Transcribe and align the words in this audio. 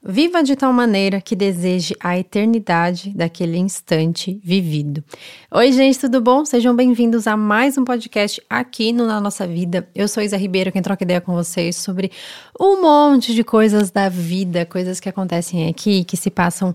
Viva 0.00 0.44
de 0.44 0.54
tal 0.54 0.72
maneira 0.72 1.20
que 1.20 1.34
deseje 1.34 1.92
a 1.98 2.16
eternidade 2.16 3.10
daquele 3.10 3.58
instante 3.58 4.40
vivido. 4.44 5.02
Oi, 5.50 5.72
gente, 5.72 5.98
tudo 5.98 6.20
bom? 6.20 6.44
Sejam 6.44 6.74
bem-vindos 6.74 7.26
a 7.26 7.36
mais 7.36 7.76
um 7.76 7.84
podcast 7.84 8.40
aqui 8.48 8.92
no 8.92 9.08
Na 9.08 9.20
Nossa 9.20 9.44
Vida. 9.44 9.88
Eu 9.96 10.06
sou 10.06 10.22
Isa 10.22 10.36
Ribeiro, 10.36 10.70
quem 10.70 10.82
troca 10.82 11.02
ideia 11.02 11.20
com 11.20 11.34
vocês 11.34 11.74
sobre 11.74 12.12
um 12.60 12.80
monte 12.80 13.34
de 13.34 13.42
coisas 13.42 13.90
da 13.90 14.08
vida, 14.08 14.64
coisas 14.64 15.00
que 15.00 15.08
acontecem 15.08 15.68
aqui, 15.68 16.04
que 16.04 16.16
se 16.16 16.30
passam 16.30 16.72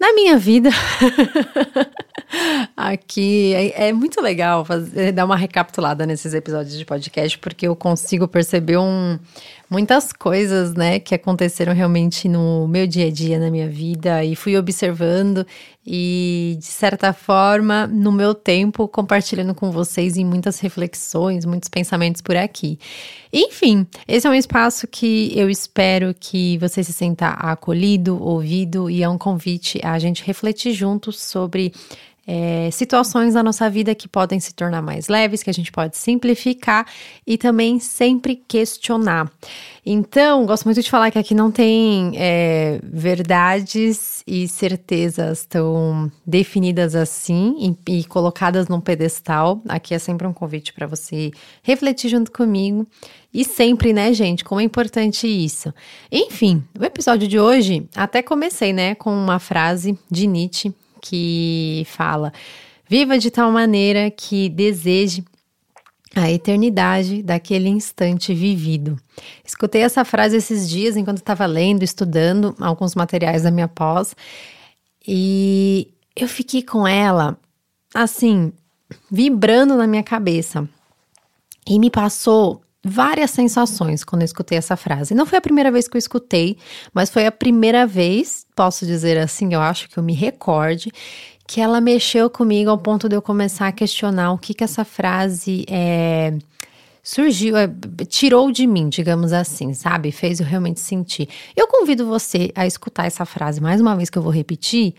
na 0.00 0.12
minha 0.12 0.36
vida, 0.36 0.70
aqui 2.76 3.54
é, 3.54 3.88
é, 3.88 3.92
muito 3.92 4.20
legal 4.20 4.64
fazer, 4.64 5.12
dar 5.12 5.24
uma 5.24 5.36
recapitulada 5.36 6.04
nesses 6.04 6.34
episódios 6.34 6.76
de 6.76 6.84
podcast, 6.84 7.38
porque 7.38 7.68
eu 7.68 7.76
consigo 7.76 8.26
perceber 8.26 8.76
um, 8.76 9.18
muitas 9.68 10.12
coisas, 10.12 10.74
né, 10.74 10.98
que 10.98 11.14
aconteceram 11.14 11.72
realmente 11.72 12.28
no 12.28 12.68
meu 12.68 12.86
dia 12.86 13.06
a 13.06 13.10
dia, 13.10 13.38
na 13.38 13.50
minha 13.50 13.68
vida, 13.68 14.24
e 14.24 14.36
fui 14.36 14.56
observando 14.56 15.46
e, 15.86 16.56
de 16.58 16.66
certa 16.66 17.12
forma, 17.12 17.86
no 17.86 18.10
meu 18.10 18.34
tempo, 18.34 18.88
compartilhando 18.88 19.54
com 19.54 19.70
vocês 19.70 20.16
em 20.16 20.24
muitas 20.24 20.60
reflexões, 20.60 21.44
muitos 21.44 21.68
pensamentos 21.68 22.22
por 22.22 22.36
aqui. 22.36 22.78
Enfim, 23.32 23.86
esse 24.06 24.26
é 24.26 24.30
um 24.30 24.34
espaço 24.34 24.86
que 24.86 25.32
eu 25.38 25.50
espero 25.50 26.14
que 26.18 26.56
você 26.58 26.82
se 26.82 26.92
sinta 26.92 27.28
acolhido, 27.28 28.22
ouvido, 28.22 28.88
e 28.88 29.02
é 29.02 29.08
um 29.08 29.18
convite 29.18 29.80
a 29.82 29.98
gente 29.98 30.24
refletir 30.24 30.72
juntos 30.72 31.20
sobre 31.20 31.72
é, 32.26 32.70
situações 32.70 33.34
na 33.34 33.42
nossa 33.42 33.68
vida 33.68 33.94
que 33.94 34.08
podem 34.08 34.40
se 34.40 34.54
tornar 34.54 34.82
mais 34.82 35.08
leves, 35.08 35.42
que 35.42 35.50
a 35.50 35.54
gente 35.54 35.70
pode 35.70 35.96
simplificar 35.96 36.86
e 37.26 37.36
também 37.36 37.78
sempre 37.78 38.36
questionar. 38.36 39.30
Então, 39.86 40.46
gosto 40.46 40.64
muito 40.64 40.80
de 40.80 40.88
falar 40.88 41.10
que 41.10 41.18
aqui 41.18 41.34
não 41.34 41.50
tem 41.50 42.12
é, 42.16 42.80
verdades 42.82 44.22
e 44.26 44.48
certezas 44.48 45.44
tão 45.44 46.10
definidas 46.26 46.94
assim 46.94 47.76
e, 47.86 47.98
e 47.98 48.04
colocadas 48.04 48.66
num 48.66 48.80
pedestal. 48.80 49.60
Aqui 49.68 49.94
é 49.94 49.98
sempre 49.98 50.26
um 50.26 50.32
convite 50.32 50.72
para 50.72 50.86
você 50.86 51.30
refletir 51.62 52.08
junto 52.08 52.32
comigo. 52.32 52.86
E 53.32 53.44
sempre, 53.44 53.92
né, 53.92 54.14
gente, 54.14 54.44
como 54.44 54.60
é 54.60 54.64
importante 54.64 55.26
isso. 55.26 55.74
Enfim, 56.10 56.62
o 56.78 56.84
episódio 56.84 57.26
de 57.26 57.38
hoje, 57.38 57.86
até 57.94 58.22
comecei, 58.22 58.72
né, 58.72 58.94
com 58.94 59.10
uma 59.10 59.40
frase 59.40 59.98
de 60.08 60.26
Nietzsche 60.26 60.72
que 61.04 61.84
fala: 61.86 62.32
Viva 62.88 63.18
de 63.18 63.30
tal 63.30 63.52
maneira 63.52 64.10
que 64.10 64.48
deseje 64.48 65.22
a 66.16 66.30
eternidade 66.30 67.22
daquele 67.22 67.68
instante 67.68 68.32
vivido. 68.32 68.98
Escutei 69.44 69.82
essa 69.82 70.04
frase 70.04 70.36
esses 70.36 70.68
dias 70.68 70.96
enquanto 70.96 71.18
estava 71.18 71.44
lendo, 71.44 71.82
estudando 71.82 72.54
alguns 72.58 72.94
materiais 72.94 73.42
da 73.42 73.50
minha 73.50 73.68
pós 73.68 74.16
e 75.06 75.92
eu 76.16 76.28
fiquei 76.28 76.62
com 76.62 76.86
ela 76.86 77.36
assim, 77.92 78.52
vibrando 79.10 79.76
na 79.76 79.86
minha 79.86 80.02
cabeça. 80.02 80.66
E 81.66 81.78
me 81.78 81.90
passou 81.90 82.62
várias 82.84 83.30
sensações 83.30 84.04
quando 84.04 84.22
eu 84.22 84.26
escutei 84.26 84.58
essa 84.58 84.76
frase. 84.76 85.14
Não 85.14 85.24
foi 85.24 85.38
a 85.38 85.40
primeira 85.40 85.70
vez 85.70 85.88
que 85.88 85.96
eu 85.96 85.98
escutei, 85.98 86.58
mas 86.92 87.08
foi 87.08 87.26
a 87.26 87.32
primeira 87.32 87.86
vez, 87.86 88.46
posso 88.54 88.84
dizer 88.84 89.16
assim, 89.16 89.54
eu 89.54 89.60
acho 89.60 89.88
que 89.88 89.98
eu 89.98 90.02
me 90.02 90.12
recorde, 90.12 90.90
que 91.46 91.60
ela 91.60 91.80
mexeu 91.80 92.28
comigo 92.28 92.70
ao 92.70 92.78
ponto 92.78 93.08
de 93.08 93.16
eu 93.16 93.22
começar 93.22 93.68
a 93.68 93.72
questionar 93.72 94.32
o 94.32 94.38
que 94.38 94.52
que 94.52 94.64
essa 94.64 94.84
frase 94.84 95.64
é, 95.68 96.36
surgiu, 97.02 97.56
é, 97.56 97.68
tirou 98.08 98.50
de 98.50 98.66
mim, 98.66 98.88
digamos 98.88 99.32
assim, 99.32 99.72
sabe? 99.72 100.10
Fez 100.12 100.40
eu 100.40 100.46
realmente 100.46 100.80
sentir. 100.80 101.28
Eu 101.56 101.66
convido 101.66 102.06
você 102.06 102.50
a 102.54 102.66
escutar 102.66 103.06
essa 103.06 103.24
frase 103.24 103.60
mais 103.60 103.80
uma 103.80 103.96
vez 103.96 104.10
que 104.10 104.18
eu 104.18 104.22
vou 104.22 104.32
repetir 104.32 104.94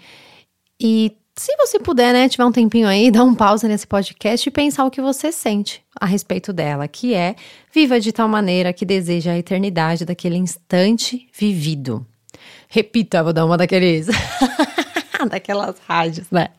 e 0.80 1.16
se 1.38 1.56
você 1.58 1.80
puder, 1.80 2.14
né, 2.14 2.30
tiver 2.30 2.46
um 2.46 2.52
tempinho 2.52 2.88
aí, 2.88 3.10
dar 3.12 3.24
um 3.24 3.36
pausa 3.36 3.68
nesse 3.68 3.86
podcast 3.86 4.48
e 4.48 4.52
pensar 4.52 4.86
o 4.86 4.92
que 4.92 5.02
você 5.02 5.32
sente 5.32 5.84
a 6.00 6.06
respeito 6.06 6.54
dela, 6.54 6.88
que 6.88 7.14
é 7.14 7.36
viva 7.74 8.00
de 8.00 8.12
tal 8.12 8.28
maneira 8.28 8.74
que 8.74 8.86
deseja 8.86 9.32
a 9.32 9.38
eternidade 9.38 10.06
daquele 10.06 10.38
instante 10.38 11.28
vivido. 11.38 12.06
Repita, 12.68 13.24
vou 13.24 13.34
dar 13.34 13.46
uma 13.46 13.58
daqueles. 13.58 14.08
daquelas 15.30 15.76
rádios, 15.88 16.28
né? 16.32 16.50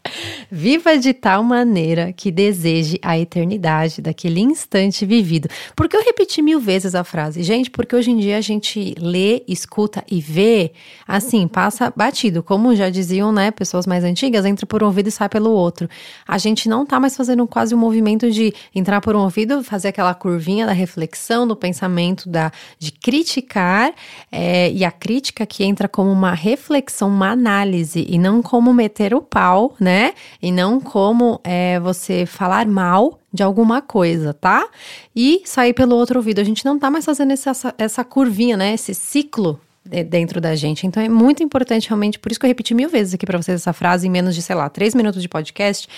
Viva 0.50 0.96
de 0.96 1.12
tal 1.12 1.42
maneira 1.42 2.12
que 2.12 2.30
deseje 2.30 2.98
a 3.02 3.18
eternidade 3.18 4.00
daquele 4.00 4.40
instante 4.40 5.04
vivido. 5.04 5.48
Por 5.74 5.88
que 5.88 5.96
eu 5.96 6.04
repeti 6.04 6.40
mil 6.42 6.60
vezes 6.60 6.94
a 6.94 7.04
frase? 7.04 7.42
Gente, 7.42 7.70
porque 7.70 7.94
hoje 7.94 8.10
em 8.10 8.18
dia 8.18 8.38
a 8.38 8.40
gente 8.40 8.94
lê, 8.98 9.42
escuta 9.48 10.04
e 10.10 10.20
vê, 10.20 10.72
assim, 11.06 11.48
passa 11.48 11.92
batido. 11.94 12.42
Como 12.42 12.74
já 12.74 12.90
diziam, 12.90 13.32
né, 13.32 13.50
pessoas 13.50 13.86
mais 13.86 14.04
antigas, 14.04 14.44
entra 14.44 14.66
por 14.66 14.82
um 14.82 14.86
ouvido 14.86 15.08
e 15.08 15.12
sai 15.12 15.28
pelo 15.28 15.50
outro. 15.50 15.88
A 16.26 16.38
gente 16.38 16.68
não 16.68 16.86
tá 16.86 17.00
mais 17.00 17.16
fazendo 17.16 17.46
quase 17.46 17.74
o 17.74 17.76
um 17.76 17.80
movimento 17.80 18.30
de 18.30 18.54
entrar 18.74 19.00
por 19.00 19.16
um 19.16 19.20
ouvido, 19.20 19.62
fazer 19.62 19.88
aquela 19.88 20.14
curvinha 20.14 20.66
da 20.66 20.72
reflexão, 20.72 21.46
do 21.46 21.56
pensamento, 21.56 22.28
da, 22.28 22.52
de 22.78 22.92
criticar, 22.92 23.92
é, 24.30 24.70
e 24.70 24.84
a 24.84 24.90
crítica 24.90 25.44
que 25.44 25.64
entra 25.64 25.88
como 25.88 26.10
uma 26.10 26.34
reflexão, 26.34 27.08
uma 27.08 27.30
análise, 27.30 28.06
e 28.08 28.18
não 28.18 28.42
como 28.42 28.55
meter 28.60 29.14
o 29.14 29.20
pau, 29.20 29.74
né? 29.80 30.14
E 30.40 30.50
não 30.50 30.80
como 30.80 31.40
é, 31.44 31.78
você 31.80 32.26
falar 32.26 32.66
mal 32.66 33.18
de 33.32 33.42
alguma 33.42 33.82
coisa, 33.82 34.32
tá? 34.32 34.68
E 35.14 35.42
sair 35.44 35.72
pelo 35.72 35.94
outro 35.94 36.18
ouvido. 36.18 36.40
A 36.40 36.44
gente 36.44 36.64
não 36.64 36.78
tá 36.78 36.90
mais 36.90 37.04
fazendo 37.04 37.32
essa, 37.32 37.74
essa 37.78 38.04
curvinha, 38.04 38.56
né? 38.56 38.74
Esse 38.74 38.94
ciclo 38.94 39.60
dentro 39.86 40.40
da 40.40 40.54
gente. 40.54 40.86
Então 40.86 41.02
é 41.02 41.08
muito 41.08 41.42
importante 41.42 41.88
realmente, 41.88 42.18
por 42.18 42.30
isso 42.30 42.40
que 42.40 42.46
eu 42.46 42.48
repeti 42.48 42.74
mil 42.74 42.88
vezes 42.88 43.14
aqui 43.14 43.24
para 43.24 43.40
vocês 43.40 43.60
essa 43.60 43.72
frase 43.72 44.06
em 44.06 44.10
menos 44.10 44.34
de, 44.34 44.42
sei 44.42 44.56
lá, 44.56 44.68
três 44.68 44.94
minutos 44.94 45.22
de 45.22 45.28
podcast, 45.28 45.88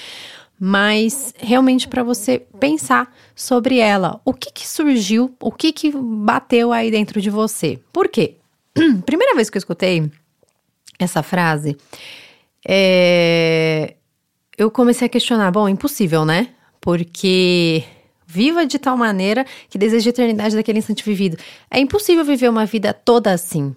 mas 0.60 1.34
realmente 1.38 1.88
para 1.88 2.02
você 2.02 2.42
pensar 2.58 3.12
sobre 3.34 3.78
ela. 3.78 4.20
O 4.24 4.34
que 4.34 4.52
que 4.52 4.66
surgiu, 4.66 5.34
o 5.40 5.52
que 5.52 5.72
que 5.72 5.92
bateu 5.92 6.72
aí 6.72 6.90
dentro 6.90 7.20
de 7.20 7.30
você? 7.30 7.78
Por 7.92 8.08
quê? 8.08 8.36
Primeira 9.06 9.34
vez 9.34 9.48
que 9.48 9.56
eu 9.56 9.60
escutei 9.60 10.10
essa 10.98 11.22
frase, 11.22 11.76
é, 12.66 13.94
eu 14.56 14.70
comecei 14.70 15.06
a 15.06 15.08
questionar: 15.08 15.50
bom, 15.50 15.68
impossível, 15.68 16.24
né? 16.24 16.48
Porque 16.80 17.84
viva 18.26 18.66
de 18.66 18.78
tal 18.78 18.96
maneira 18.96 19.46
que 19.70 19.78
deseja 19.78 20.08
a 20.08 20.10
eternidade 20.10 20.54
daquele 20.54 20.78
instante 20.78 21.04
vivido. 21.04 21.38
É 21.70 21.80
impossível 21.80 22.24
viver 22.24 22.48
uma 22.48 22.66
vida 22.66 22.92
toda 22.92 23.32
assim. 23.32 23.74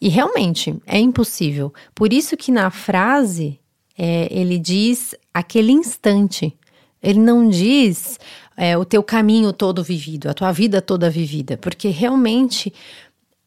E 0.00 0.08
realmente 0.08 0.76
é 0.86 0.98
impossível. 0.98 1.72
Por 1.94 2.12
isso 2.12 2.36
que 2.36 2.52
na 2.52 2.70
frase 2.70 3.58
é, 3.96 4.28
ele 4.30 4.58
diz 4.58 5.14
aquele 5.32 5.72
instante. 5.72 6.56
Ele 7.02 7.18
não 7.20 7.48
diz 7.48 8.18
é, 8.56 8.76
o 8.76 8.84
teu 8.84 9.02
caminho 9.02 9.52
todo 9.52 9.84
vivido, 9.84 10.28
a 10.28 10.34
tua 10.34 10.50
vida 10.50 10.82
toda 10.82 11.08
vivida, 11.08 11.56
porque 11.56 11.88
realmente 11.88 12.72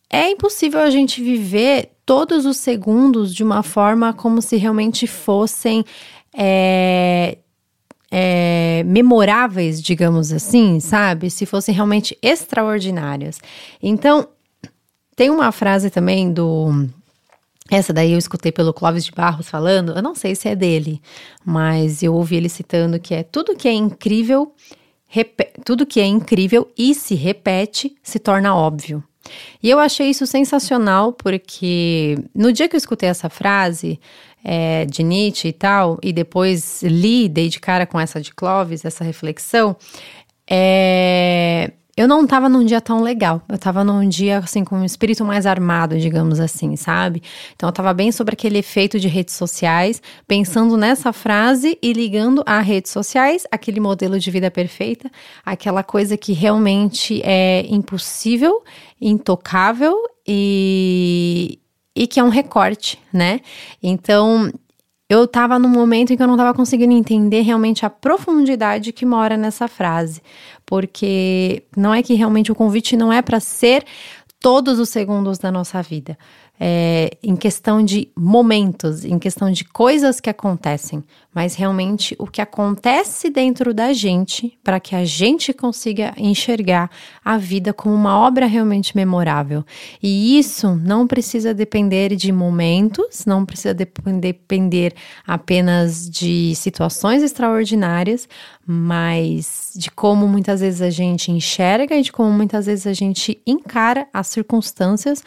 é 0.10 0.30
impossível 0.30 0.80
a 0.80 0.90
gente 0.90 1.22
viver 1.22 1.92
todos 2.12 2.46
os 2.46 2.58
segundos 2.58 3.34
de 3.34 3.42
uma 3.42 3.64
forma 3.64 4.12
como 4.12 4.42
se 4.42 4.58
realmente 4.58 5.08
fossem 5.08 5.86
é, 6.34 7.38
é, 8.12 8.84
memoráveis, 8.86 9.82
digamos 9.82 10.34
assim, 10.34 10.82
sabe? 10.82 11.30
Se 11.30 11.46
fossem 11.46 11.74
realmente 11.74 12.18
extraordinárias. 12.22 13.40
Então, 13.82 14.28
tem 15.16 15.30
uma 15.30 15.54
frase 15.54 15.90
também 15.90 16.34
do. 16.34 16.86
Essa 17.70 17.94
daí 17.94 18.12
eu 18.12 18.20
escutei 18.20 18.52
pelo 18.52 18.74
Clóvis 18.74 19.06
de 19.06 19.14
Barros 19.14 19.50
falando, 19.50 19.94
eu 19.94 20.02
não 20.02 20.14
sei 20.14 20.36
se 20.36 20.50
é 20.50 20.56
dele, 20.56 21.02
mas 21.46 22.04
eu 22.04 22.14
ouvi 22.14 22.36
ele 22.36 22.50
citando 22.50 23.00
que 23.00 23.14
é 23.14 23.24
tudo 23.24 23.56
que 23.56 23.70
é 23.70 23.74
incrível, 23.74 24.54
tudo 25.64 25.86
que 25.86 26.02
é 26.02 26.06
incrível 26.06 26.70
e 26.78 26.94
se 26.94 27.16
repete 27.16 27.96
se 28.04 28.20
torna 28.20 28.54
óbvio. 28.54 29.02
E 29.62 29.70
eu 29.70 29.80
achei 29.80 30.10
isso 30.10 30.26
sensacional 30.26 31.14
porque 31.14 32.18
no 32.34 32.52
dia 32.52 32.68
que 32.68 32.76
eu 32.76 32.80
escutei 32.80 33.10
essa 33.10 33.30
frase 33.30 34.00
é, 34.44 34.86
de 34.86 35.04
Nietzsche 35.04 35.50
e 35.50 35.54
tal, 35.54 36.00
e 36.02 36.12
depois 36.12 36.82
li, 36.84 37.30
dei 37.30 37.48
de 37.48 37.60
cara 37.60 37.86
com 37.86 38.00
essa 38.00 38.20
de 38.20 38.34
Clovis, 38.34 38.84
essa 38.84 39.04
reflexão, 39.04 39.76
é, 40.50 41.72
eu 42.02 42.08
não 42.08 42.26
tava 42.26 42.50
num 42.50 42.66
dia 42.66 42.82
tão 42.82 43.04
legal. 43.04 43.44
Eu 43.48 43.60
tava 43.60 43.84
num 43.84 44.10
dia, 44.10 44.40
assim, 44.40 44.64
com 44.64 44.78
um 44.78 44.84
espírito 44.84 45.24
mais 45.24 45.46
armado, 45.46 46.00
digamos 46.00 46.40
assim, 46.40 46.76
sabe? 46.76 47.22
Então 47.56 47.70
eu 47.70 47.74
tava 47.74 47.94
bem 47.94 48.12
sobre 48.12 48.34
aquele 48.34 48.58
efeito 48.58 49.00
de 49.00 49.08
redes 49.08 49.36
sociais, 49.36 50.02
pensando 50.28 50.76
nessa 50.76 51.14
frase 51.14 51.78
e 51.80 51.94
ligando 51.94 52.44
a 52.46 52.60
redes 52.60 52.92
sociais, 52.92 53.44
aquele 53.52 53.80
modelo 53.80 54.20
de 54.20 54.32
vida 54.32 54.50
perfeita, 54.50 55.12
aquela 55.46 55.84
coisa 55.84 56.18
que 56.18 56.34
realmente 56.34 57.22
é 57.24 57.66
impossível, 57.70 58.64
intocável 59.00 59.96
e, 60.28 61.60
e 61.96 62.08
que 62.08 62.20
é 62.20 62.24
um 62.24 62.30
recorte, 62.30 62.98
né? 63.14 63.42
Então, 63.82 64.52
eu 65.12 65.26
estava 65.26 65.60
num 65.60 65.68
momento 65.68 66.14
em 66.14 66.16
que 66.16 66.24
eu 66.24 66.28
não 66.28 66.36
estava 66.36 66.54
conseguindo 66.54 66.94
entender 66.94 67.42
realmente 67.42 67.86
a 67.86 67.90
profundidade 67.90 68.94
que 68.94 69.06
mora 69.06 69.36
nessa 69.36 69.68
frase, 69.68 70.22
porque 70.66 71.64
não 71.76 71.94
é 71.94 72.02
que 72.02 72.14
realmente 72.14 72.50
o 72.50 72.56
convite 72.56 72.96
não 72.96 73.12
é 73.12 73.22
para 73.22 73.42
ser 73.42 73.84
todos 74.40 74.80
os 74.80 74.88
segundos 74.88 75.38
da 75.38 75.52
nossa 75.52 75.82
vida. 75.82 76.18
É, 76.64 77.18
em 77.24 77.36
questão 77.36 77.84
de 77.84 78.08
momentos, 78.16 79.04
em 79.04 79.18
questão 79.18 79.52
de 79.52 79.66
coisas 79.66 80.20
que 80.20 80.30
acontecem, 80.30 81.04
mas 81.34 81.56
realmente 81.56 82.16
o 82.20 82.28
que 82.28 82.40
acontece 82.40 83.32
dentro 83.32 83.74
da 83.74 83.94
gente 83.94 84.56
para 84.64 84.80
que 84.80 84.96
a 84.96 85.04
gente 85.04 85.54
consiga 85.54 86.14
enxergar 86.16 86.92
a 87.26 87.36
vida 87.36 87.74
como 87.74 87.96
uma 87.96 88.16
obra 88.16 88.46
realmente 88.46 88.96
memorável. 88.96 89.66
E 90.04 90.38
isso 90.38 90.76
não 90.76 91.08
precisa 91.08 91.52
depender 91.52 92.16
de 92.16 92.32
momentos, 92.32 93.26
não 93.26 93.44
precisa 93.44 93.74
depender 93.74 94.94
apenas 95.26 96.08
de 96.08 96.54
situações 96.54 97.24
extraordinárias, 97.24 98.30
mas 98.68 99.72
de 99.76 99.90
como 99.90 100.28
muitas 100.28 100.62
vezes 100.62 100.84
a 100.84 100.92
gente 100.92 101.32
enxerga 101.32 101.96
e 101.96 102.04
de 102.04 102.12
como 102.12 102.30
muitas 102.30 102.68
vezes 102.68 102.86
a 102.86 102.94
gente 102.94 103.42
encara 103.48 104.08
as 104.14 104.28
circunstâncias 104.28 105.24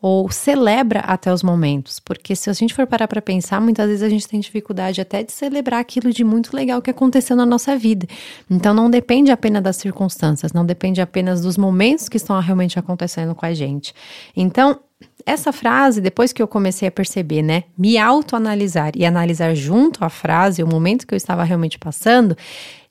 ou 0.00 0.30
celebra 0.30 1.00
até 1.00 1.32
os 1.32 1.42
momentos, 1.42 1.98
porque 1.98 2.36
se 2.36 2.48
a 2.48 2.52
gente 2.52 2.72
for 2.72 2.86
parar 2.86 3.08
para 3.08 3.20
pensar, 3.20 3.60
muitas 3.60 3.88
vezes 3.88 4.02
a 4.02 4.08
gente 4.08 4.28
tem 4.28 4.38
dificuldade 4.38 5.00
até 5.00 5.24
de 5.24 5.32
celebrar 5.32 5.80
aquilo 5.80 6.12
de 6.12 6.22
muito 6.22 6.54
legal 6.54 6.80
que 6.80 6.90
aconteceu 6.90 7.34
na 7.34 7.44
nossa 7.44 7.76
vida. 7.76 8.06
Então 8.48 8.72
não 8.72 8.88
depende 8.88 9.32
apenas 9.32 9.62
das 9.62 9.76
circunstâncias, 9.76 10.52
não 10.52 10.64
depende 10.64 11.00
apenas 11.00 11.40
dos 11.40 11.56
momentos 11.56 12.08
que 12.08 12.16
estão 12.16 12.38
realmente 12.40 12.78
acontecendo 12.78 13.34
com 13.34 13.44
a 13.44 13.52
gente. 13.52 13.92
Então, 14.36 14.78
essa 15.26 15.52
frase, 15.52 16.00
depois 16.00 16.32
que 16.32 16.40
eu 16.40 16.48
comecei 16.48 16.88
a 16.88 16.92
perceber, 16.92 17.42
né, 17.42 17.64
me 17.76 17.98
autoanalisar 17.98 18.92
e 18.94 19.04
analisar 19.04 19.54
junto 19.54 20.04
à 20.04 20.08
frase, 20.08 20.62
o 20.62 20.66
momento 20.66 21.06
que 21.06 21.14
eu 21.14 21.16
estava 21.16 21.42
realmente 21.42 21.78
passando, 21.78 22.36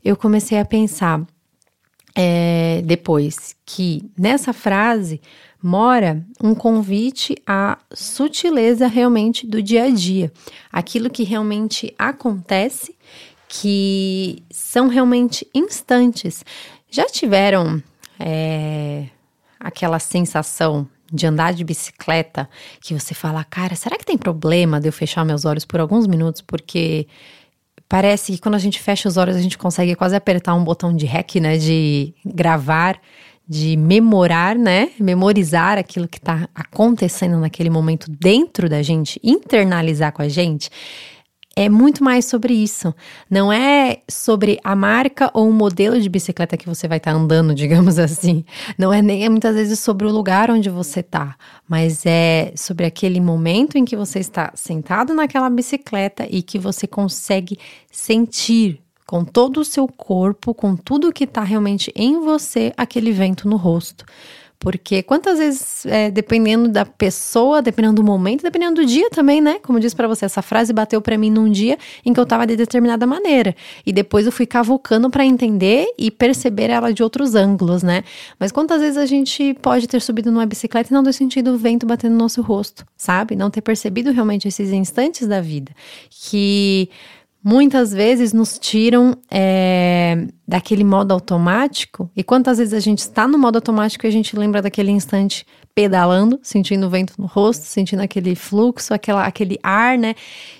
eu 0.04 0.16
comecei 0.16 0.60
a 0.60 0.66
pensar 0.66 1.26
é, 2.16 2.82
depois 2.84 3.56
que 3.66 4.10
nessa 4.18 4.52
frase 4.52 5.22
mora 5.62 6.26
um 6.42 6.54
convite 6.54 7.36
à 7.46 7.78
sutileza 7.94 8.88
realmente 8.88 9.46
do 9.46 9.62
dia 9.62 9.86
a 9.86 9.90
dia, 9.90 10.32
aquilo 10.72 11.10
que 11.10 11.24
realmente 11.24 11.94
acontece, 11.98 12.96
que 13.48 14.44
são 14.52 14.88
realmente 14.88 15.48
instantes. 15.54 16.44
Já 16.90 17.06
tiveram 17.06 17.82
é, 18.20 19.08
aquela 19.60 20.00
sensação 20.00 20.88
de 21.12 21.26
andar 21.26 21.54
de 21.54 21.64
bicicleta 21.64 22.50
que 22.82 22.94
você 22.94 23.14
fala, 23.14 23.44
cara, 23.44 23.76
será 23.76 23.98
que 23.98 24.06
tem 24.06 24.18
problema 24.18 24.80
de 24.80 24.88
eu 24.90 24.94
fechar 24.94 25.26
meus 25.26 25.46
olhos 25.46 25.66
por 25.66 25.80
alguns 25.80 26.06
minutos? 26.06 26.42
Porque 26.42 27.08
parece 27.88 28.34
que 28.34 28.40
quando 28.40 28.56
a 28.56 28.60
gente 28.60 28.80
fecha 28.80 29.08
os 29.08 29.18
olhos 29.18 29.36
a 29.36 29.42
gente 29.42 29.58
consegue 29.58 29.96
quase 29.96 30.16
apertar 30.16 30.54
um 30.54 30.64
botão 30.64 30.96
de 30.96 31.06
rec, 31.06 31.36
né? 31.36 31.58
De 31.58 32.14
gravar 32.26 33.00
de 33.48 33.78
memorar, 33.78 34.56
né? 34.56 34.90
Memorizar 35.00 35.78
aquilo 35.78 36.08
que 36.08 36.18
está 36.18 36.50
acontecendo 36.54 37.40
naquele 37.40 37.70
momento 37.70 38.12
dentro 38.12 38.68
da 38.68 38.82
gente, 38.82 39.20
internalizar 39.24 40.12
com 40.12 40.22
a 40.22 40.28
gente. 40.28 40.70
É 41.56 41.70
muito 41.70 42.04
mais 42.04 42.26
sobre 42.26 42.54
isso. 42.54 42.94
Não 43.28 43.52
é 43.52 44.02
sobre 44.08 44.60
a 44.64 44.76
marca 44.76 45.32
ou 45.34 45.50
o 45.50 45.54
modelo 45.54 46.00
de 46.00 46.08
bicicleta 46.08 46.56
que 46.56 46.68
você 46.68 46.88
vai 46.88 47.00
estar 47.00 47.14
tá 47.14 47.18
andando, 47.18 47.56
digamos 47.56 47.98
assim. 47.98 48.46
Não 48.78 48.94
é 48.94 49.02
nem 49.02 49.26
é 49.26 49.30
muitas 49.30 49.56
vezes 49.56 49.80
sobre 49.80 50.06
o 50.06 50.12
lugar 50.12 50.52
onde 50.52 50.70
você 50.70 51.00
está, 51.00 51.36
mas 51.68 52.06
é 52.06 52.54
sobre 52.56 52.86
aquele 52.86 53.20
momento 53.20 53.76
em 53.76 53.86
que 53.86 53.96
você 53.96 54.20
está 54.20 54.52
sentado 54.54 55.16
naquela 55.16 55.50
bicicleta 55.50 56.28
e 56.30 56.44
que 56.44 56.60
você 56.60 56.86
consegue 56.86 57.58
sentir 57.92 58.80
com 59.08 59.24
todo 59.24 59.62
o 59.62 59.66
seu 59.66 59.88
corpo, 59.88 60.54
com 60.54 60.76
tudo 60.76 61.14
que 61.14 61.24
está 61.24 61.42
realmente 61.42 61.92
em 61.96 62.20
você, 62.20 62.74
aquele 62.76 63.12
vento 63.12 63.48
no 63.48 63.56
rosto. 63.56 64.06
Porque 64.60 65.04
quantas 65.04 65.38
vezes, 65.38 65.86
é, 65.86 66.10
dependendo 66.10 66.68
da 66.68 66.84
pessoa, 66.84 67.62
dependendo 67.62 67.96
do 67.98 68.04
momento, 68.04 68.42
dependendo 68.42 68.82
do 68.82 68.86
dia 68.86 69.08
também, 69.12 69.40
né? 69.40 69.60
Como 69.62 69.78
eu 69.78 69.82
disse 69.82 69.96
para 69.96 70.08
você, 70.08 70.26
essa 70.26 70.42
frase 70.42 70.74
bateu 70.74 71.00
para 71.00 71.16
mim 71.16 71.30
num 71.30 71.50
dia 71.50 71.78
em 72.04 72.12
que 72.12 72.20
eu 72.20 72.26
tava 72.26 72.46
de 72.48 72.56
determinada 72.56 73.06
maneira. 73.06 73.56
E 73.86 73.94
depois 73.94 74.26
eu 74.26 74.32
fui 74.32 74.48
cavucando 74.48 75.12
para 75.12 75.24
entender 75.24 75.86
e 75.98 76.10
perceber 76.10 76.72
ela 76.72 76.92
de 76.92 77.04
outros 77.04 77.36
ângulos, 77.36 77.84
né? 77.84 78.04
Mas 78.40 78.52
quantas 78.52 78.82
vezes 78.82 78.98
a 78.98 79.06
gente 79.06 79.54
pode 79.62 79.88
ter 79.88 80.02
subido 80.02 80.32
numa 80.32 80.46
bicicleta 80.46 80.92
e 80.92 80.94
não 80.94 81.04
ter 81.04 81.14
sentido 81.14 81.52
o 81.54 81.58
vento 81.58 81.86
batendo 81.86 82.14
no 82.14 82.18
nosso 82.18 82.42
rosto, 82.42 82.84
sabe? 82.98 83.36
Não 83.36 83.52
ter 83.52 83.62
percebido 83.62 84.12
realmente 84.12 84.48
esses 84.48 84.72
instantes 84.72 85.28
da 85.28 85.40
vida. 85.40 85.72
Que 86.10 86.90
muitas 87.48 87.94
vezes 87.94 88.34
nos 88.34 88.60
tiram 88.60 89.18
é, 89.32 90.28
daquele 90.46 90.84
modo 90.84 91.14
automático. 91.14 92.12
E 92.14 92.22
quantas 92.22 92.58
vezes 92.58 92.74
a 92.74 92.80
gente 92.82 93.00
está 93.00 93.26
no 93.26 93.38
modo 93.38 93.56
automático 93.56 94.06
e 94.06 94.10
a 94.10 94.12
gente 94.12 94.36
lembra 94.36 94.62
daquele 94.62 94.92
instante 94.92 95.46
pedalando, 95.74 96.38
sentindo 96.44 96.86
o 96.86 96.90
vento 96.90 97.14
no 97.18 97.26
rosto, 97.26 97.64
sentindo 97.64 98.02
aquele 98.02 98.36
fluxo, 98.36 98.94
aquela, 98.94 99.26
aquele 99.26 99.58
ar, 99.64 99.98
né? 99.98 100.14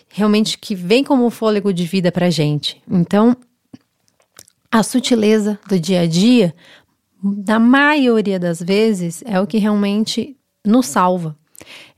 Realmente 0.08 0.58
que 0.58 0.76
vem 0.76 1.04
como 1.04 1.26
um 1.26 1.30
fôlego 1.30 1.74
de 1.74 1.84
vida 1.84 2.10
pra 2.10 2.30
gente. 2.30 2.82
Então, 2.90 3.36
a 4.72 4.82
sutileza 4.82 5.60
do 5.68 5.78
dia 5.78 6.02
a 6.02 6.08
dia, 6.08 6.56
na 7.22 7.60
maioria 7.60 8.40
das 8.40 8.62
vezes, 8.62 9.22
é 9.26 9.42
o 9.42 9.46
que 9.46 9.58
realmente 9.58 10.38
nos 10.66 10.86
salva. 10.86 11.36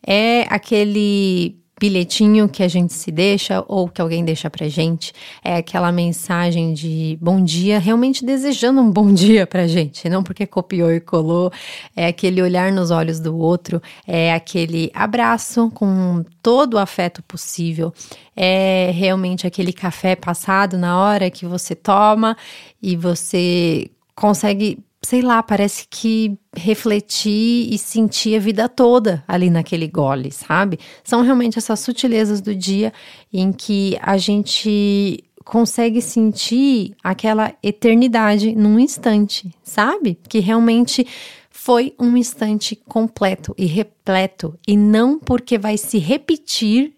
É 0.01 0.47
aquele 0.49 1.58
bilhetinho 1.79 2.49
que 2.49 2.61
a 2.61 2.67
gente 2.67 2.93
se 2.93 3.09
deixa 3.09 3.63
ou 3.67 3.87
que 3.87 4.01
alguém 4.01 4.25
deixa 4.25 4.49
pra 4.49 4.67
gente, 4.67 5.13
é 5.43 5.55
aquela 5.55 5.91
mensagem 5.91 6.73
de 6.73 7.17
bom 7.21 7.41
dia, 7.41 7.79
realmente 7.79 8.25
desejando 8.25 8.81
um 8.81 8.91
bom 8.91 9.11
dia 9.13 9.47
pra 9.47 9.65
gente, 9.65 10.09
não 10.09 10.21
porque 10.21 10.45
copiou 10.45 10.91
e 10.91 10.99
colou, 10.99 11.51
é 11.95 12.07
aquele 12.07 12.41
olhar 12.41 12.71
nos 12.71 12.91
olhos 12.91 13.19
do 13.19 13.37
outro, 13.37 13.81
é 14.05 14.33
aquele 14.33 14.91
abraço 14.93 15.71
com 15.71 16.23
todo 16.43 16.73
o 16.73 16.77
afeto 16.77 17.23
possível, 17.23 17.93
é 18.35 18.91
realmente 18.93 19.47
aquele 19.47 19.71
café 19.71 20.15
passado 20.15 20.77
na 20.77 20.99
hora 20.99 21.29
que 21.29 21.45
você 21.45 21.73
toma 21.73 22.35
e 22.81 22.97
você 22.97 23.89
consegue 24.13 24.79
sei 25.01 25.21
lá, 25.21 25.41
parece 25.41 25.87
que 25.89 26.37
refletir 26.55 27.73
e 27.73 27.77
sentir 27.77 28.35
a 28.35 28.39
vida 28.39 28.67
toda 28.67 29.23
ali 29.27 29.49
naquele 29.49 29.87
gole, 29.87 30.31
sabe? 30.31 30.79
São 31.03 31.21
realmente 31.21 31.57
essas 31.57 31.79
sutilezas 31.79 32.41
do 32.41 32.53
dia 32.53 32.91
em 33.31 33.51
que 33.51 33.97
a 34.01 34.17
gente 34.17 35.23
consegue 35.45 36.01
sentir 36.01 36.95
aquela 37.03 37.53
eternidade 37.63 38.53
num 38.53 38.77
instante, 38.77 39.51
sabe? 39.63 40.19
Que 40.27 40.39
realmente 40.39 41.07
foi 41.49 41.93
um 41.99 42.15
instante 42.15 42.75
completo 42.75 43.55
e 43.57 43.65
repleto 43.65 44.57
e 44.67 44.77
não 44.77 45.17
porque 45.17 45.57
vai 45.57 45.77
se 45.77 45.97
repetir 45.97 46.93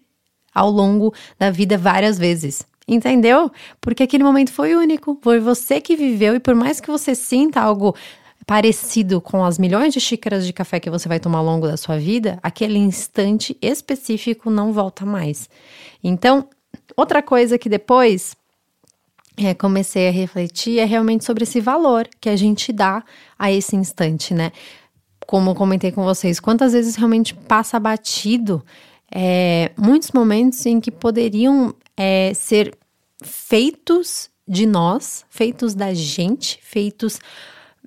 ao 0.54 0.70
longo 0.70 1.14
da 1.38 1.50
vida 1.50 1.78
várias 1.78 2.18
vezes. 2.18 2.66
Entendeu? 2.86 3.50
Porque 3.80 4.02
aquele 4.02 4.24
momento 4.24 4.52
foi 4.52 4.74
único, 4.74 5.18
foi 5.22 5.38
você 5.38 5.80
que 5.80 5.96
viveu 5.96 6.34
e 6.34 6.40
por 6.40 6.54
mais 6.54 6.80
que 6.80 6.90
você 6.90 7.14
sinta 7.14 7.60
algo 7.60 7.94
parecido 8.46 9.20
com 9.20 9.44
as 9.44 9.58
milhões 9.58 9.94
de 9.94 10.00
xícaras 10.00 10.44
de 10.44 10.52
café 10.52 10.80
que 10.80 10.90
você 10.90 11.08
vai 11.08 11.20
tomar 11.20 11.38
ao 11.38 11.44
longo 11.44 11.66
da 11.66 11.76
sua 11.76 11.96
vida, 11.98 12.38
aquele 12.42 12.78
instante 12.78 13.56
específico 13.62 14.50
não 14.50 14.72
volta 14.72 15.06
mais. 15.06 15.48
Então, 16.02 16.48
outra 16.96 17.22
coisa 17.22 17.56
que 17.56 17.68
depois 17.68 18.36
é, 19.36 19.54
comecei 19.54 20.08
a 20.08 20.10
refletir 20.10 20.78
é 20.78 20.84
realmente 20.84 21.24
sobre 21.24 21.44
esse 21.44 21.60
valor 21.60 22.08
que 22.20 22.28
a 22.28 22.36
gente 22.36 22.72
dá 22.72 23.02
a 23.38 23.50
esse 23.50 23.76
instante, 23.76 24.34
né? 24.34 24.52
Como 25.26 25.54
comentei 25.54 25.92
com 25.92 26.04
vocês, 26.04 26.40
quantas 26.40 26.72
vezes 26.72 26.96
realmente 26.96 27.34
passa 27.34 27.78
batido 27.78 28.62
é, 29.14 29.70
muitos 29.76 30.10
momentos 30.12 30.64
em 30.64 30.80
que 30.80 30.90
poderiam 30.90 31.74
é, 31.96 32.32
ser 32.34 32.76
feitos 33.22 34.30
de 34.48 34.66
nós, 34.66 35.24
feitos 35.28 35.74
da 35.74 35.92
gente, 35.92 36.58
feitos 36.62 37.20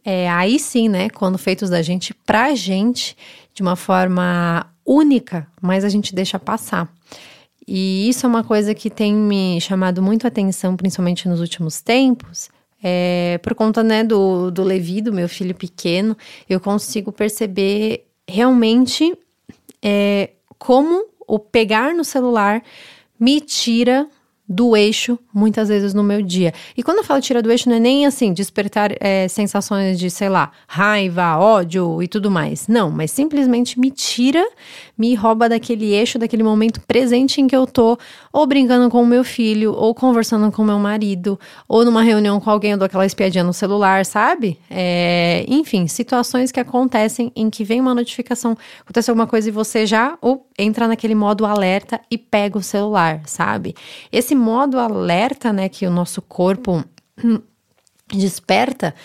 é, 0.03 0.29
aí 0.29 0.60
sim, 0.60 0.88
né? 0.88 1.10
Quando 1.10 1.38
feitos 1.38 1.70
da 1.70 1.82
gente 1.82 2.13
pra 2.13 2.53
gente, 2.53 3.17
de 3.53 3.63
uma 3.63 3.75
forma 3.75 4.72
única, 4.86 5.48
mas 5.60 5.84
a 5.84 5.89
gente 5.89 6.13
deixa 6.13 6.38
passar. 6.38 6.88
E 7.67 8.08
isso 8.08 8.25
é 8.25 8.29
uma 8.29 8.44
coisa 8.44 8.75
que 8.75 8.91
tem 8.91 9.13
me 9.13 9.60
chamado 9.60 10.03
muito 10.03 10.25
a 10.25 10.27
atenção, 10.27 10.77
principalmente 10.77 11.27
nos 11.27 11.39
últimos 11.41 11.82
tempos, 11.82 12.50
é, 12.84 13.39
por 13.41 13.55
conta 13.55 13.84
né, 13.84 14.03
do, 14.03 14.51
do 14.51 14.63
Levi, 14.63 15.01
do 15.01 15.12
meu 15.12 15.27
filho 15.27 15.55
pequeno, 15.55 16.15
eu 16.48 16.60
consigo 16.60 17.12
perceber 17.12 18.05
realmente 18.27 19.17
é, 19.82 20.29
como 20.60 21.14
o 21.27 21.39
pegar 21.39 21.94
no 21.94 22.03
celular 22.03 22.62
me 23.20 23.39
tira 23.41 24.08
do 24.48 24.77
eixo 24.77 25.17
muitas 25.34 25.70
vezes 25.70 25.94
no 25.94 26.03
meu 26.03 26.22
dia. 26.22 26.53
E 26.77 26.84
quando 26.84 27.00
eu 27.00 27.03
falo 27.03 27.20
tira 27.20 27.41
do 27.41 27.51
eixo, 27.51 27.67
não 27.67 27.77
é 27.77 27.79
nem 27.79 28.05
assim 28.05 28.32
despertar 28.32 28.91
é, 29.00 29.27
sensações 29.27 29.98
de, 29.98 30.10
sei 30.10 30.29
lá, 30.29 30.51
raiva, 30.67 31.38
ódio 31.38 32.01
e 32.01 32.08
tudo 32.08 32.29
mais. 32.29 32.67
Não, 32.67 32.91
mas 32.91 33.10
simplesmente 33.10 33.79
me 33.79 33.89
tira, 33.89 34.48
me 34.96 35.15
rouba 35.15 35.50
daquele 35.50 35.94
eixo, 35.94 36.20
daquele 36.20 36.44
momento 36.44 36.79
presente 36.82 37.41
em 37.41 37.48
que 37.48 37.55
eu 37.55 37.65
tô 37.65 37.98
ou 38.32 38.46
brincando 38.46 38.89
com 38.89 39.01
o 39.01 39.05
meu 39.05 39.24
filho, 39.24 39.74
ou 39.74 39.96
conversando 39.96 40.51
com 40.51 40.62
o 40.62 40.65
meu 40.65 40.77
marido, 40.77 41.39
ou 41.67 41.84
numa 41.84 42.03
reunião 42.03 42.39
com 42.39 42.50
alguém, 42.50 42.72
eu 42.72 42.77
dou 42.77 42.86
aquela 42.86 43.05
espiadinha 43.05 43.44
no 43.44 43.53
celular, 43.53 44.05
sabe? 44.05 44.60
É, 44.70 45.44
enfim, 45.48 45.88
situações 45.88 46.51
que 46.51 46.60
acontecem 46.60 47.32
em 47.36 47.50
que 47.50 47.63
vem 47.63 47.82
uma 47.82 47.96
notificação, 47.96 48.55
acontece 48.82 49.10
alguma 49.10 49.25
coisa 49.25 49.50
e 49.50 49.51
você 49.51 49.88
já, 49.88 50.17
ou 50.22 50.45
entra 50.58 50.88
naquele 50.88 51.16
modo 51.16 51.46
alerta 51.46 52.00
e 52.10 52.18
pega 52.18 52.58
o 52.58 52.64
celular, 52.64 53.22
sabe? 53.26 53.76
Esse 54.12 54.34
modo 54.34 54.80
alerta, 54.80 55.52
né, 55.52 55.68
que 55.70 55.86
o 55.86 55.92
nosso 55.92 56.22
corpo 56.22 56.84
desperta, 58.08 58.96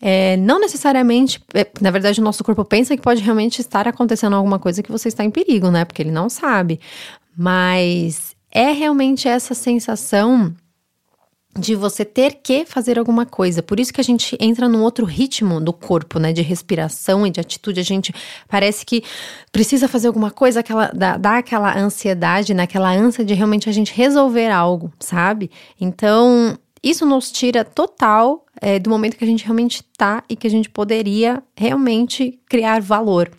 é, 0.00 0.36
não 0.36 0.60
necessariamente, 0.60 1.42
é, 1.54 1.66
na 1.80 1.90
verdade, 1.90 2.20
o 2.20 2.24
nosso 2.24 2.44
corpo 2.44 2.64
pensa 2.64 2.96
que 2.96 3.02
pode 3.02 3.22
realmente 3.22 3.60
estar 3.60 3.86
acontecendo 3.88 4.36
alguma 4.36 4.58
coisa 4.58 4.82
que 4.82 4.92
você 4.92 5.08
está 5.08 5.24
em 5.24 5.30
perigo, 5.30 5.70
né? 5.70 5.84
Porque 5.84 6.02
ele 6.02 6.10
não 6.10 6.28
sabe. 6.28 6.80
Mas 7.36 8.36
é 8.50 8.72
realmente 8.72 9.28
essa 9.28 9.54
sensação 9.54 10.54
de 11.58 11.74
você 11.74 12.04
ter 12.04 12.34
que 12.42 12.64
fazer 12.64 12.98
alguma 12.98 13.26
coisa. 13.26 13.62
Por 13.62 13.80
isso 13.80 13.92
que 13.92 14.00
a 14.00 14.04
gente 14.04 14.36
entra 14.40 14.68
num 14.68 14.82
outro 14.82 15.04
ritmo 15.04 15.60
do 15.60 15.72
corpo, 15.72 16.18
né? 16.18 16.32
De 16.32 16.42
respiração 16.42 17.26
e 17.26 17.30
de 17.30 17.40
atitude. 17.40 17.80
A 17.80 17.84
gente 17.84 18.14
parece 18.48 18.86
que 18.86 19.02
precisa 19.50 19.88
fazer 19.88 20.06
alguma 20.06 20.30
coisa, 20.30 20.60
aquela, 20.60 20.90
dá, 20.94 21.16
dá 21.16 21.38
aquela 21.38 21.76
ansiedade, 21.76 22.54
naquela 22.54 22.90
né? 22.90 22.98
ânsia 22.98 23.24
de 23.24 23.34
realmente 23.34 23.68
a 23.68 23.72
gente 23.72 23.92
resolver 23.92 24.50
algo, 24.50 24.92
sabe? 25.00 25.50
Então, 25.80 26.56
isso 26.82 27.04
nos 27.04 27.30
tira 27.32 27.64
total 27.64 28.44
é, 28.60 28.78
do 28.78 28.90
momento 28.90 29.16
que 29.16 29.24
a 29.24 29.26
gente 29.26 29.44
realmente 29.44 29.80
está 29.80 30.22
e 30.28 30.36
que 30.36 30.46
a 30.46 30.50
gente 30.50 30.70
poderia 30.70 31.42
realmente 31.56 32.38
criar 32.48 32.80
valor, 32.80 33.30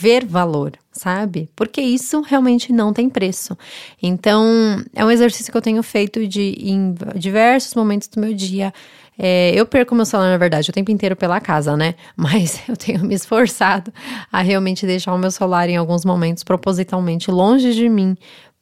ver 0.00 0.24
valor, 0.24 0.72
sabe? 0.90 1.50
Porque 1.54 1.78
isso 1.78 2.22
realmente 2.22 2.72
não 2.72 2.90
tem 2.90 3.10
preço. 3.10 3.56
Então, 4.02 4.82
é 4.94 5.04
um 5.04 5.10
exercício 5.10 5.52
que 5.52 5.58
eu 5.58 5.60
tenho 5.60 5.82
feito 5.82 6.26
de 6.26 6.56
em 6.58 6.94
diversos 7.14 7.74
momentos 7.74 8.08
do 8.08 8.18
meu 8.18 8.32
dia. 8.32 8.72
É, 9.18 9.52
eu 9.54 9.66
perco 9.66 9.94
meu 9.94 10.06
celular, 10.06 10.30
na 10.30 10.38
verdade, 10.38 10.70
o 10.70 10.72
tempo 10.72 10.90
inteiro 10.90 11.14
pela 11.14 11.38
casa, 11.38 11.76
né? 11.76 11.96
Mas 12.16 12.62
eu 12.66 12.78
tenho 12.78 13.04
me 13.04 13.14
esforçado 13.14 13.92
a 14.32 14.40
realmente 14.40 14.86
deixar 14.86 15.12
o 15.12 15.18
meu 15.18 15.30
celular 15.30 15.68
em 15.68 15.76
alguns 15.76 16.02
momentos 16.02 16.42
propositalmente 16.42 17.30
longe 17.30 17.74
de 17.74 17.86
mim, 17.86 18.16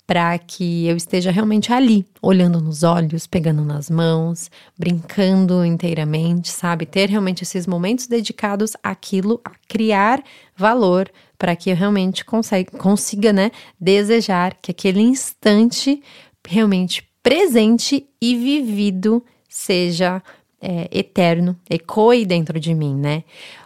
para 0.04 0.36
que 0.38 0.88
eu 0.88 0.96
esteja 0.96 1.30
realmente 1.30 1.72
ali, 1.72 2.04
olhando 2.20 2.60
nos 2.60 2.82
olhos, 2.82 3.28
pegando 3.28 3.62
nas 3.62 3.88
mãos, 3.88 4.50
brincando 4.76 5.64
inteiramente, 5.64 6.50
sabe? 6.50 6.86
Ter 6.86 7.10
realmente 7.10 7.44
esses 7.44 7.66
momentos 7.66 8.08
dedicados 8.08 8.72
àquilo, 8.82 9.40
a 9.44 9.50
criar 9.68 10.24
valor 10.56 11.08
para 11.38 11.54
que 11.54 11.70
eu 11.70 11.76
realmente 11.76 12.24
consiga, 12.24 12.70
consiga, 12.78 13.32
né, 13.32 13.50
desejar 13.80 14.56
que 14.60 14.70
aquele 14.70 15.00
instante 15.00 16.02
realmente 16.46 17.08
presente 17.22 18.06
e 18.20 18.36
vivido 18.36 19.24
seja 19.48 20.22
é, 20.60 20.88
eterno, 20.90 21.56
ecoe 21.70 22.26
dentro 22.26 22.58
de 22.58 22.74
mim, 22.74 22.94
né? 22.94 23.22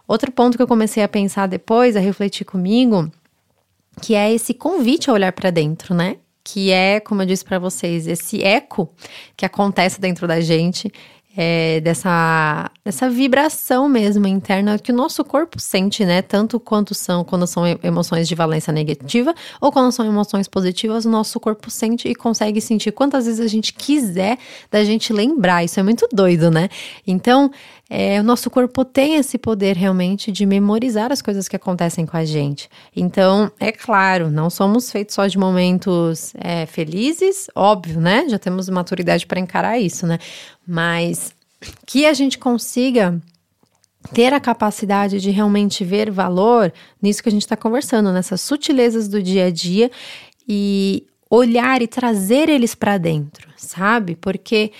Outro 0.06 0.30
ponto 0.30 0.56
que 0.56 0.62
eu 0.62 0.68
comecei 0.68 1.02
a 1.02 1.08
pensar 1.08 1.46
depois, 1.46 1.96
a 1.96 2.00
refletir 2.00 2.44
comigo, 2.44 3.10
que 4.00 4.14
é 4.14 4.32
esse 4.32 4.52
convite 4.52 5.08
a 5.08 5.12
olhar 5.12 5.32
para 5.32 5.50
dentro, 5.50 5.94
né? 5.94 6.16
que 6.44 6.70
é, 6.70 7.00
como 7.00 7.22
eu 7.22 7.26
disse 7.26 7.44
para 7.44 7.58
vocês, 7.58 8.06
esse 8.06 8.42
eco 8.42 8.90
que 9.36 9.46
acontece 9.46 10.00
dentro 10.00 10.26
da 10.26 10.40
gente, 10.40 10.92
é, 11.36 11.80
dessa, 11.80 12.70
dessa 12.84 13.08
vibração 13.08 13.88
mesmo 13.88 14.26
interna 14.26 14.78
que 14.78 14.92
o 14.92 14.94
nosso 14.94 15.24
corpo 15.24 15.58
sente, 15.58 16.04
né? 16.04 16.20
Tanto 16.20 16.60
quanto 16.60 16.94
são 16.94 17.24
quando 17.24 17.46
são 17.46 17.64
emoções 17.82 18.28
de 18.28 18.34
valência 18.34 18.72
negativa 18.72 19.34
ou 19.60 19.72
quando 19.72 19.90
são 19.92 20.04
emoções 20.04 20.46
positivas, 20.46 21.04
o 21.04 21.10
nosso 21.10 21.40
corpo 21.40 21.70
sente 21.70 22.08
e 22.08 22.14
consegue 22.14 22.60
sentir 22.60 22.92
quantas 22.92 23.24
vezes 23.24 23.40
a 23.40 23.48
gente 23.48 23.72
quiser 23.72 24.38
da 24.70 24.84
gente 24.84 25.12
lembrar. 25.12 25.64
Isso 25.64 25.80
é 25.80 25.82
muito 25.82 26.06
doido, 26.12 26.50
né? 26.50 26.68
Então, 27.06 27.50
é, 27.94 28.18
o 28.18 28.22
nosso 28.22 28.48
corpo 28.48 28.86
tem 28.86 29.16
esse 29.16 29.36
poder 29.36 29.76
realmente 29.76 30.32
de 30.32 30.46
memorizar 30.46 31.12
as 31.12 31.20
coisas 31.20 31.46
que 31.46 31.54
acontecem 31.54 32.06
com 32.06 32.16
a 32.16 32.24
gente. 32.24 32.66
Então, 32.96 33.52
é 33.60 33.70
claro, 33.70 34.30
não 34.30 34.48
somos 34.48 34.90
feitos 34.90 35.14
só 35.14 35.26
de 35.26 35.36
momentos 35.36 36.32
é, 36.38 36.64
felizes, 36.64 37.48
óbvio, 37.54 38.00
né? 38.00 38.26
Já 38.30 38.38
temos 38.38 38.66
maturidade 38.70 39.26
para 39.26 39.38
encarar 39.38 39.78
isso, 39.78 40.06
né? 40.06 40.18
Mas 40.66 41.34
que 41.84 42.06
a 42.06 42.14
gente 42.14 42.38
consiga 42.38 43.20
ter 44.14 44.32
a 44.32 44.40
capacidade 44.40 45.20
de 45.20 45.30
realmente 45.30 45.84
ver 45.84 46.10
valor 46.10 46.72
nisso 47.00 47.22
que 47.22 47.28
a 47.28 47.32
gente 47.32 47.42
está 47.42 47.58
conversando, 47.58 48.10
nessas 48.10 48.40
sutilezas 48.40 49.06
do 49.06 49.22
dia 49.22 49.48
a 49.48 49.50
dia 49.50 49.90
e 50.48 51.06
olhar 51.28 51.82
e 51.82 51.86
trazer 51.86 52.48
eles 52.48 52.74
para 52.74 52.96
dentro, 52.96 53.48
sabe? 53.54 54.16
Porque 54.16 54.72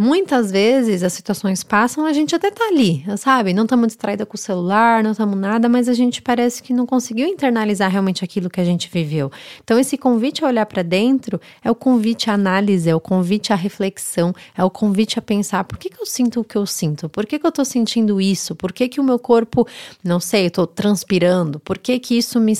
Muitas 0.00 0.52
vezes 0.52 1.02
as 1.02 1.12
situações 1.12 1.64
passam, 1.64 2.06
a 2.06 2.12
gente 2.12 2.32
até 2.32 2.52
tá 2.52 2.68
ali, 2.68 3.04
sabe? 3.16 3.52
Não 3.52 3.64
estamos 3.64 3.88
distraída 3.88 4.24
com 4.24 4.36
o 4.36 4.38
celular, 4.38 5.02
não 5.02 5.10
estamos 5.10 5.36
nada, 5.36 5.68
mas 5.68 5.88
a 5.88 5.92
gente 5.92 6.22
parece 6.22 6.62
que 6.62 6.72
não 6.72 6.86
conseguiu 6.86 7.26
internalizar 7.26 7.90
realmente 7.90 8.22
aquilo 8.22 8.48
que 8.48 8.60
a 8.60 8.64
gente 8.64 8.88
viveu. 8.88 9.28
Então, 9.60 9.76
esse 9.76 9.98
convite 9.98 10.44
a 10.44 10.46
olhar 10.46 10.66
para 10.66 10.84
dentro 10.84 11.40
é 11.64 11.68
o 11.68 11.74
convite 11.74 12.30
à 12.30 12.34
análise, 12.34 12.88
é 12.88 12.94
o 12.94 13.00
convite 13.00 13.52
à 13.52 13.56
reflexão, 13.56 14.32
é 14.56 14.62
o 14.62 14.70
convite 14.70 15.18
a 15.18 15.22
pensar: 15.22 15.64
por 15.64 15.76
que, 15.76 15.90
que 15.90 16.00
eu 16.00 16.06
sinto 16.06 16.42
o 16.42 16.44
que 16.44 16.54
eu 16.54 16.64
sinto? 16.64 17.08
Por 17.08 17.26
que, 17.26 17.36
que 17.36 17.44
eu 17.44 17.50
tô 17.50 17.64
sentindo 17.64 18.20
isso? 18.20 18.54
Por 18.54 18.72
que, 18.72 18.86
que 18.86 19.00
o 19.00 19.04
meu 19.04 19.18
corpo, 19.18 19.66
não 20.04 20.20
sei, 20.20 20.46
eu 20.46 20.50
tô 20.52 20.64
transpirando? 20.64 21.58
Por 21.58 21.76
que, 21.76 21.98
que 21.98 22.16
isso 22.16 22.38
me, 22.38 22.52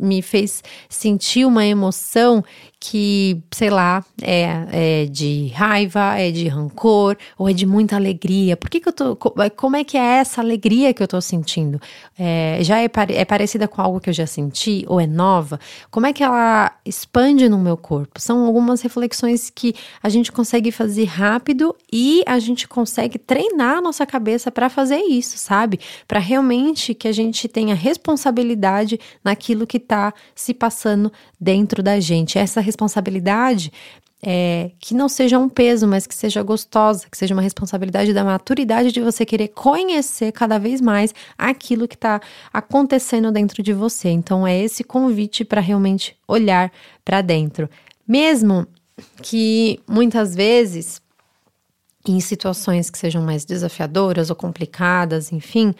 me 0.00 0.22
fez 0.22 0.60
sentir 0.88 1.44
uma 1.46 1.64
emoção 1.64 2.42
que, 2.80 3.42
sei 3.50 3.68
lá, 3.68 4.02
é, 4.22 4.66
é, 4.72 5.04
de 5.04 5.48
raiva, 5.48 6.18
é 6.18 6.30
de 6.30 6.48
rancor, 6.48 7.14
ou 7.36 7.46
é 7.46 7.52
de 7.52 7.66
muita 7.66 7.94
alegria. 7.94 8.56
Por 8.56 8.70
que, 8.70 8.80
que 8.80 8.88
eu 8.88 8.92
tô. 8.92 9.14
Como 9.14 9.76
é 9.76 9.84
que 9.84 9.98
é 9.98 10.16
essa 10.16 10.40
alegria 10.40 10.94
que 10.94 11.02
eu 11.02 11.06
tô 11.06 11.20
sentindo? 11.20 11.78
É, 12.18 12.58
já 12.62 12.80
é, 12.80 12.90
é 13.10 13.24
parecida 13.26 13.68
com 13.68 13.82
algo 13.82 14.00
que 14.00 14.08
eu 14.08 14.14
já 14.14 14.26
senti, 14.26 14.86
ou 14.88 14.98
é 14.98 15.06
nova? 15.06 15.60
Como 15.90 16.06
é 16.06 16.12
que 16.14 16.24
ela 16.24 16.72
expande 16.84 17.50
no 17.50 17.58
meu 17.58 17.76
corpo? 17.76 18.18
São 18.18 18.46
algumas 18.46 18.80
reflexões 18.80 19.50
que 19.50 19.74
a 20.02 20.08
gente 20.08 20.32
consegue 20.32 20.72
fazer 20.72 21.04
rápido 21.04 21.76
e 21.92 22.22
a 22.26 22.38
gente 22.38 22.66
consegue 22.66 23.18
treinar 23.18 23.76
a 23.76 23.80
nossa 23.82 24.06
cabeça 24.06 24.50
para 24.50 24.70
fazer 24.70 25.00
isso, 25.00 25.36
sabe? 25.36 25.78
Para 26.08 26.18
realmente 26.18 26.94
que 26.94 27.06
a 27.06 27.12
gente 27.12 27.46
tenha 27.46 27.74
responsabilidade 27.74 28.98
naquilo 29.22 29.66
que 29.66 29.78
tá 29.78 30.14
se 30.34 30.54
passando 30.54 31.12
dentro 31.38 31.82
da 31.82 32.00
gente. 32.00 32.38
Essa 32.38 32.69
responsabilidade 32.70 33.72
é, 34.22 34.72
que 34.78 34.94
não 34.94 35.08
seja 35.08 35.38
um 35.38 35.48
peso, 35.48 35.86
mas 35.86 36.06
que 36.06 36.14
seja 36.14 36.42
gostosa, 36.42 37.06
que 37.10 37.16
seja 37.16 37.34
uma 37.34 37.42
responsabilidade 37.42 38.12
da 38.12 38.22
maturidade 38.22 38.92
de 38.92 39.00
você 39.00 39.24
querer 39.24 39.48
conhecer 39.48 40.32
cada 40.32 40.58
vez 40.58 40.80
mais 40.80 41.14
aquilo 41.38 41.88
que 41.88 41.94
está 41.94 42.20
acontecendo 42.52 43.32
dentro 43.32 43.62
de 43.62 43.72
você. 43.72 44.10
Então, 44.10 44.46
é 44.46 44.58
esse 44.58 44.84
convite 44.84 45.44
para 45.44 45.60
realmente 45.60 46.16
olhar 46.28 46.70
para 47.04 47.22
dentro. 47.22 47.68
Mesmo 48.06 48.66
que 49.22 49.80
muitas 49.88 50.34
vezes, 50.34 51.00
em 52.06 52.20
situações 52.20 52.90
que 52.90 52.98
sejam 52.98 53.22
mais 53.22 53.46
desafiadoras 53.46 54.28
ou 54.28 54.36
complicadas, 54.36 55.32
enfim, 55.32 55.74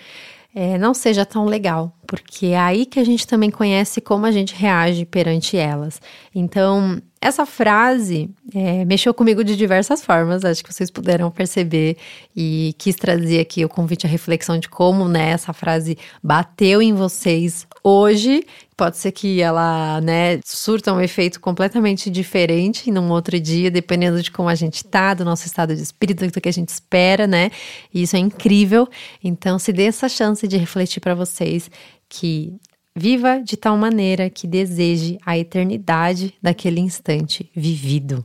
é, 0.55 0.79
não 0.79 0.95
seja 0.95 1.27
tão 1.27 1.45
legal, 1.45 1.93
porque 2.11 2.47
é 2.47 2.59
aí 2.59 2.87
que 2.87 2.99
a 2.99 3.05
gente 3.05 3.25
também 3.25 3.53
conhece 3.53 4.01
como 4.01 4.27
a 4.27 4.33
gente 4.33 4.53
reage 4.53 5.05
perante 5.05 5.57
elas. 5.57 6.03
Então, 6.35 7.01
essa 7.21 7.47
frase 7.47 8.29
é, 8.53 8.85
mexeu 8.85 9.15
comigo 9.15 9.45
de 9.45 9.55
diversas 9.55 10.05
formas, 10.05 10.45
acho 10.45 10.65
que 10.65 10.75
vocês 10.75 10.91
puderam 10.91 11.31
perceber 11.31 11.97
e 12.35 12.75
quis 12.79 12.97
trazer 12.97 13.39
aqui 13.39 13.65
o 13.65 13.69
convite 13.69 14.07
à 14.07 14.09
reflexão 14.09 14.59
de 14.59 14.69
como 14.69 15.07
né, 15.07 15.31
essa 15.31 15.53
frase 15.53 15.97
bateu 16.21 16.83
em 16.83 16.93
vocês 16.95 17.65
hoje. 17.85 18.45
Pode 18.77 18.97
ser 18.97 19.13
que 19.13 19.41
ela 19.41 20.01
né, 20.01 20.41
surta 20.45 20.93
um 20.93 21.01
efeito 21.01 21.39
completamente 21.39 22.11
diferente 22.11 22.91
num 22.91 23.11
outro 23.11 23.39
dia, 23.39 23.71
dependendo 23.71 24.21
de 24.21 24.33
como 24.33 24.49
a 24.49 24.55
gente 24.57 24.85
tá, 24.85 25.15
do 25.15 25.25
nosso 25.25 25.47
estado 25.47 25.77
de 25.77 25.83
espírito, 25.83 26.27
do 26.27 26.41
que 26.41 26.49
a 26.49 26.53
gente 26.53 26.71
espera, 26.71 27.27
né? 27.27 27.51
E 27.95 28.03
isso 28.03 28.17
é 28.17 28.19
incrível. 28.19 28.89
Então, 29.23 29.59
se 29.59 29.73
dê 29.73 29.85
essa 29.85 30.09
chance 30.09 30.49
de 30.49 30.57
refletir 30.57 31.01
para 31.01 31.15
vocês 31.15 31.71
que 32.11 32.61
Viva 32.95 33.41
de 33.41 33.57
tal 33.57 33.77
maneira 33.77 34.29
que 34.29 34.49
deseje 34.49 35.17
a 35.25 35.39
eternidade 35.39 36.35
daquele 36.43 36.81
instante 36.81 37.49
vivido. 37.55 38.25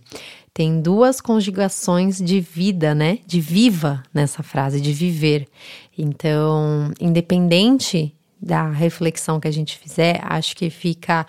Tem 0.53 0.81
duas 0.81 1.21
conjugações 1.21 2.17
de 2.17 2.41
vida, 2.41 2.95
né? 2.95 3.19
De 3.27 3.39
viva 3.39 4.01
nessa 4.11 4.41
frase, 4.41 4.81
de 4.81 4.91
viver. 4.91 5.47
Então, 5.95 6.91
independente 6.99 8.15
da 8.41 8.67
reflexão 8.69 9.39
que 9.39 9.47
a 9.47 9.51
gente 9.51 9.77
fizer, 9.77 10.19
acho 10.23 10.55
que 10.55 10.69
fica 10.71 11.27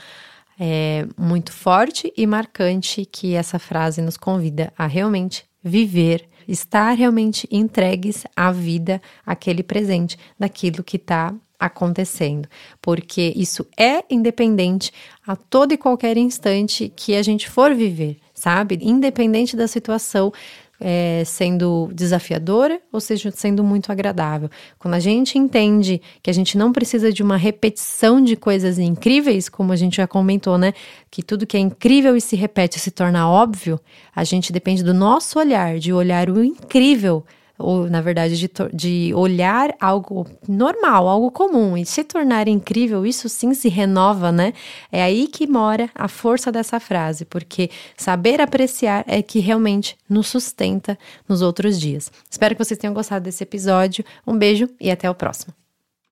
é, 0.59 1.07
muito 1.17 1.53
forte 1.53 2.13
e 2.17 2.27
marcante 2.27 3.05
que 3.05 3.35
essa 3.35 3.59
frase 3.59 4.01
nos 4.01 4.17
convida 4.17 4.73
a 4.79 4.87
realmente 4.87 5.45
viver, 5.63 6.27
estar 6.49 6.93
realmente 6.93 7.47
entregues 7.51 8.25
à 8.35 8.51
vida, 8.51 9.01
aquele 9.27 9.63
presente, 9.63 10.19
daquilo 10.39 10.83
que 10.83 10.97
está 10.97 11.35
acontecendo, 11.59 12.49
porque 12.81 13.33
isso 13.37 13.67
é 13.79 14.05
independente 14.11 14.93
a 15.27 15.35
todo 15.35 15.73
e 15.73 15.77
qualquer 15.77 16.17
instante 16.17 16.93
que 16.95 17.15
a 17.17 17.23
gente 17.23 17.49
for 17.49 17.75
viver, 17.75 18.19
sabe? 18.35 18.79
Independente 18.83 19.57
da 19.57 19.67
situação, 19.67 20.33
é, 20.81 21.23
sendo 21.25 21.91
desafiadora 21.93 22.81
ou 22.93 23.01
seja 23.01 23.31
sendo 23.31 23.65
muito 23.65 23.91
agradável. 23.91 24.51
Quando 24.79 24.95
a 24.95 25.01
gente 25.01 25.39
entende 25.39 26.01
que 26.23 26.31
a 26.31 26.33
gente 26.33 26.59
não 26.59 26.73
precisa 26.73 27.13
de 27.13 27.23
uma 27.23 27.37
repetição 27.37 28.23
de 28.23 28.37
coisas 28.37 28.79
incríveis, 28.79 29.49
como 29.49 29.73
a 29.73 29.77
gente 29.77 29.97
já 29.97 30.07
comentou, 30.07 30.59
né? 30.59 30.73
Que 31.11 31.23
tudo 31.23 31.47
que 31.47 31.57
é 31.57 31.61
incrível 31.61 32.17
e 32.17 32.21
se 32.21 32.37
repete 32.37 32.79
se 32.79 32.91
torna 32.91 33.29
óbvio, 33.29 33.81
a 34.15 34.25
gente 34.25 34.53
depende 34.53 34.83
do 34.83 34.95
nosso 34.95 35.39
olhar, 35.39 35.79
de 35.79 35.93
olhar 35.93 36.29
o 36.29 36.45
incrível 36.45 37.25
ou 37.59 37.89
na 37.89 38.01
verdade 38.01 38.37
de, 38.37 38.51
de 38.73 39.13
olhar 39.15 39.75
algo 39.81 40.27
normal, 40.49 41.09
algo 41.09 41.31
comum 41.31 41.77
e 41.77 41.85
se 41.85 42.05
tornar 42.05 42.49
incrível, 42.49 43.07
isso 43.07 43.29
sim 43.29 43.55
se 43.55 43.69
renova, 43.69 44.31
né? 44.31 44.53
É 44.91 45.03
aí 45.03 45.27
que 45.29 45.47
mora 45.47 45.91
a 45.95 46.09
força 46.09 46.53
dessa 46.53 46.79
frase, 46.79 47.25
porque 47.25 47.71
saber 47.97 48.41
apreciar 48.41 49.05
é 49.07 49.23
que 49.23 49.39
realmente 49.39 49.97
nos 50.09 50.29
sustenta 50.29 50.99
nos 51.29 51.43
outros 51.43 51.81
dias. 51.81 52.11
Espero 52.31 52.55
que 52.55 52.65
vocês 52.65 52.79
tenham 52.79 52.95
gostado 52.95 53.25
desse 53.25 53.43
episódio. 53.43 54.05
Um 54.27 54.37
beijo 54.37 54.69
e 54.81 54.91
até 54.91 55.09
o 55.11 55.15
próximo. 55.15 55.66